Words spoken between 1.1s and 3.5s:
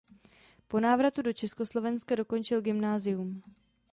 do Československa dokončil gymnázium.